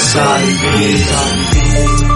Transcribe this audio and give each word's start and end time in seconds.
vamos 0.00 0.16
a 0.16 2.09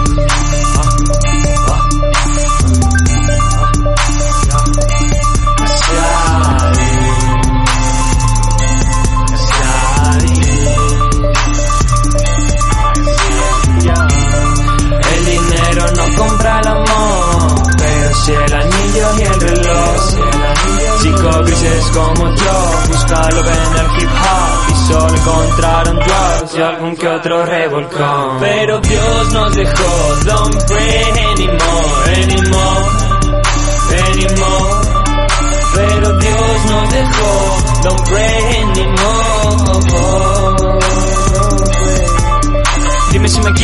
encontraron 25.25 25.95
drugs 25.97 26.55
y 26.55 26.61
algún 26.61 26.95
que 26.95 27.07
otro 27.07 27.45
revolcón. 27.45 28.37
Pero 28.39 28.79
Dios 28.79 29.33
nos 29.33 29.55
dejó, 29.55 30.15
don't 30.25 30.63
pray 30.67 31.03
anymore, 31.31 32.13
anymore, 32.15 32.85
anymore. 34.07 34.85
Pero 35.73 36.19
Dios 36.19 36.65
nos 36.69 36.93
dejó, 36.93 37.83
don't 37.83 38.09
pray 38.09 38.37
anymore. 38.37 38.54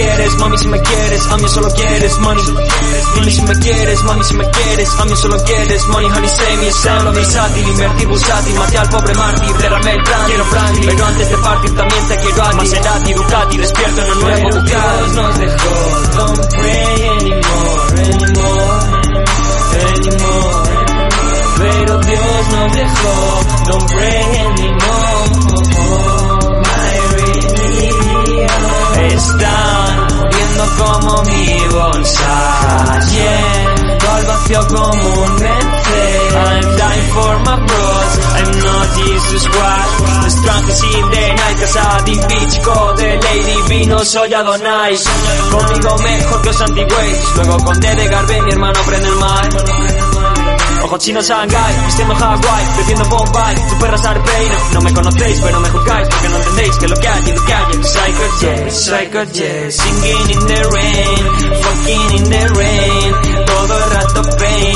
Quieres, 0.02 0.36
mami 0.38 0.58
si 0.58 0.68
me 0.68 0.82
quieres, 0.82 1.28
a 1.28 1.38
mí 1.38 1.50
solo 1.50 1.70
quieres 1.74 2.20
money. 2.20 2.44
Dime 3.16 3.32
si 3.32 3.42
me 3.42 3.60
quieres, 3.60 4.04
mami 4.04 4.24
si 4.24 4.34
me 4.36 4.50
quieres, 4.50 4.90
a 5.00 5.06
mí 5.06 5.16
solo 5.16 5.44
quieres 5.44 5.88
money. 5.88 6.10
Honey 6.10 6.30
say 6.30 6.58
me 6.58 6.72
sound, 6.72 7.16
versátil, 7.16 7.68
invertir 7.68 8.08
bursátil, 8.08 8.56
maté 8.56 8.78
al 8.78 8.90
pobre 8.90 9.14
mártir, 9.14 9.58
derramé 9.58 9.92
el 9.92 10.04
plan, 10.04 10.26
quiero 10.26 10.46
Franklin. 10.46 10.90
Pero 10.90 11.06
antes 11.06 11.30
de 11.30 11.38
partir 11.38 11.76
también 11.76 12.08
te 12.08 12.18
quiero 12.18 12.44
a 12.44 12.50
ti. 12.50 12.58
Maserati, 12.58 13.14
Ducati, 13.14 13.58
despierto 13.58 14.02
en 14.02 14.12
un 14.12 14.22
nuevo 14.22 14.50
Ducati. 14.50 15.12
nos 15.16 15.40
dejó, 15.40 15.74
don't 16.16 16.48
pray 16.50 17.08
anymore, 17.10 18.02
anymore, 18.02 18.82
anymore. 19.82 20.72
Pero 21.58 21.98
Dios 22.00 22.48
nos 22.52 22.74
dejó, 22.74 23.14
don't 23.68 23.92
pray 23.92 24.38
anymore. 24.48 25.30
My 26.66 27.00
religion. 27.16 28.12
Están 29.12 29.61
Jesus 38.98 39.48
Christ. 39.48 39.96
The 40.24 40.30
strongest 40.30 40.84
in 40.84 41.06
the 41.12 41.24
night, 41.40 41.58
Casadi, 41.58 42.16
Bichco, 42.30 42.96
de 42.98 43.10
Lady 43.18 43.58
Vino, 43.70 44.04
soy 44.04 44.34
Adonai. 44.34 44.98
Conmigo 45.52 45.98
mejor 46.00 46.42
que 46.42 46.50
os 46.50 46.62
anti-ways. 46.62 47.36
Luego 47.36 47.58
con 47.64 47.80
D 47.80 47.96
de 47.96 48.42
mi 48.42 48.52
hermano 48.52 48.80
prende 48.86 49.08
el 49.08 49.16
mic. 49.16 50.52
Ojo 50.84 50.98
chino 50.98 51.22
Shanghai, 51.22 51.86
vistiendo 51.86 52.16
Hawaii, 52.16 52.66
bebiendo 52.78 53.06
Bombay, 53.06 53.56
tu 53.70 53.78
perra 53.80 53.98
Sarpeino. 53.98 54.58
No 54.74 54.82
me 54.82 54.94
conocéis, 54.94 55.40
pero 55.42 55.60
me 55.60 55.70
juzgáis 55.70 56.08
porque 56.10 56.30
no 56.30 56.38
entendéis 56.38 56.76
que 56.78 56.88
lo 56.88 56.96
que 56.96 57.08
hay 57.08 57.24
y 57.28 57.32
lo 57.32 57.46
que 57.46 57.54
hay 57.54 57.72
es 57.72 57.88
Psycho 57.88 58.40
yeah, 58.42 58.70
Psycho 58.70 59.24
yeah, 59.32 59.72
singing 59.72 60.30
in 60.32 60.48
the 60.48 60.64
rain, 60.74 61.24
fucking 61.62 62.18
in 62.18 62.24
the 62.30 62.48
rain, 62.56 63.46
todo 63.46 63.78
el 63.78 63.92
rato 63.92 64.22
pain, 64.38 64.71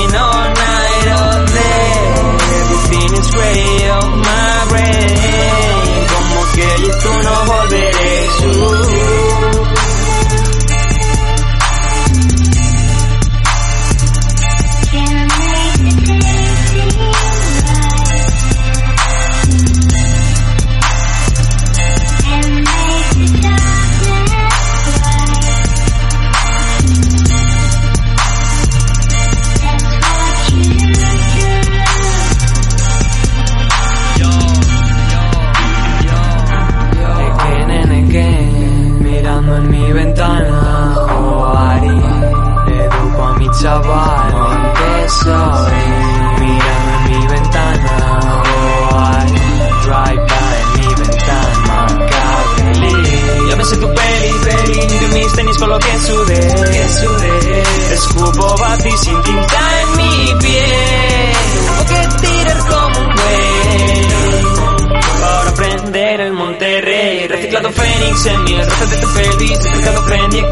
Reciclado 67.55 67.71
Fénix 67.71 68.25
en 68.25 68.43
mi 68.43 68.53
de 68.53 68.97
tu 68.97 69.07
feliz, 69.07 69.57
reciclado 69.63 70.03
Frenny 70.03 70.43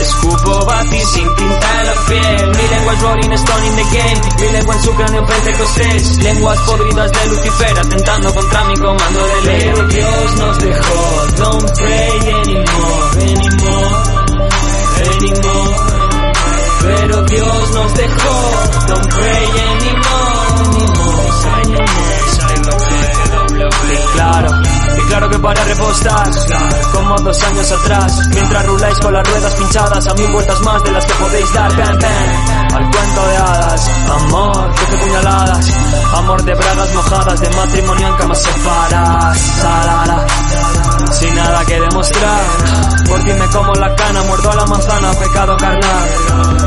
Escupo 0.00 0.64
bati 0.66 1.00
sin 1.00 1.34
tinta 1.34 1.80
en 1.80 1.86
la 1.86 1.94
piel. 2.06 2.48
Mi 2.56 2.68
lengua 2.68 2.92
es 2.92 3.00
Rolling 3.02 3.32
Stone 3.32 3.66
in 3.66 3.74
the 3.74 3.82
game 3.82 4.20
Mi 4.40 4.52
lengua 4.52 4.74
en 4.76 4.82
su 4.82 4.94
cráneo 4.94 5.26
pentecostés 5.26 6.18
Lenguas 6.18 6.58
podridas 6.60 7.10
de 7.10 7.26
Lucifer 7.26 7.78
Atentando 7.80 8.34
contra 8.34 8.64
mi 8.64 8.74
comando 8.76 9.26
de 9.26 9.42
ley. 9.42 9.72
Dios 9.88 10.36
nos 10.36 10.58
dejó 10.58 11.26
para 25.44 25.62
repostar. 25.64 26.30
Como 26.92 27.16
dos 27.16 27.42
años 27.42 27.70
atrás 27.70 28.28
Mientras 28.30 28.66
ruláis 28.66 28.98
con 29.00 29.12
las 29.12 29.28
ruedas 29.28 29.54
pinchadas 29.54 30.06
A 30.06 30.14
mil 30.14 30.32
vueltas 30.32 30.60
más 30.62 30.82
de 30.82 30.92
las 30.92 31.04
que 31.04 31.12
podéis 31.14 31.52
dar. 31.52 31.76
Bam, 31.76 31.98
bam, 31.98 32.76
Al 32.76 32.90
cuento 32.90 33.26
de 33.28 33.36
hadas 33.36 33.90
Amor, 34.10 34.74
que 34.74 34.96
puñaladas. 34.96 35.70
Amor 36.14 36.42
de 36.44 36.54
bragas 36.54 36.94
mojadas 36.94 37.40
De 37.40 37.50
matrimonio 37.50 38.08
en 38.08 38.16
camas 38.16 38.42
separadas. 38.42 39.38
Sin 41.12 41.34
nada 41.34 41.64
que 41.66 41.80
demostrar. 41.80 42.44
Por 43.06 43.24
ti 43.24 43.32
me 43.34 43.46
como 43.48 43.74
la 43.74 43.94
cana 43.94 44.22
Muerdo 44.22 44.50
a 44.50 44.54
la 44.54 44.66
manzana, 44.66 45.12
pecado 45.12 45.56
carnal. 45.58 46.08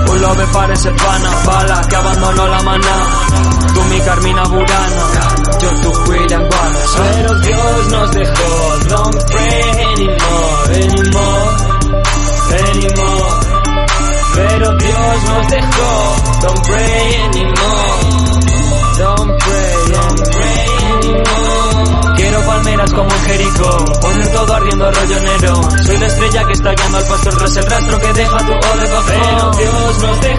Un 0.09 0.21
lobe 0.21 0.47
parece 0.53 0.91
pana 0.91 1.29
Bala 1.45 1.81
que 1.89 1.95
abandonó 1.95 2.47
la 2.47 2.61
maná 2.61 3.09
Tú 3.73 3.83
mi 3.85 3.99
Carmina 4.01 4.43
Burana 4.43 5.36
Tu 5.67 5.91
William 6.09 6.41
Wallace 6.41 6.97
Pero 6.97 7.39
Dios 7.39 7.87
nos 7.91 8.11
dejó 8.11 8.77
Don't 8.87 9.25
pray 9.31 9.61
anymore, 9.91 10.75
anymore, 10.75 11.67
anymore. 12.69 13.47
Pero 14.35 14.77
Dios 14.77 15.23
nos 15.23 15.47
dejó 15.49 16.15
Don't 16.41 16.67
pray 16.67 17.15
anymore 17.25 18.17
Don't 18.97 19.37
pray, 19.39 19.73
don't 19.91 20.21
pray 20.31 20.67
anymore. 20.93 22.15
Quiero 22.15 22.41
palmeras 22.45 22.93
como 22.93 23.09
en 23.11 23.21
Jericó 23.25 23.85
Poner 24.01 24.31
todo 24.31 24.53
ardiendo 24.53 24.91
rollo 24.91 25.61
Soy 25.85 25.97
la 25.97 26.07
estrella 26.07 26.43
que 26.45 26.53
está 26.53 26.73
guiando 26.73 26.97
al 26.97 27.05
pastor 27.05 27.37
tras 27.37 27.57
el 27.57 27.65
rastro 27.65 27.99
que 27.99 28.13
deja 28.13 28.37
tu 28.37 28.53
O 28.53 28.77
de 28.77 28.87
Pero 29.07 29.51
Dios 29.51 29.99
nos 29.99 30.21
dejó 30.21 30.36